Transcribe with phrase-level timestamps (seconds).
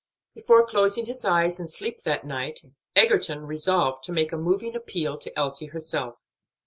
[0.33, 2.61] Before closing his eyes in sleep that night,
[2.95, 6.15] Egerton resolved to make a moving appeal to Elsie herself.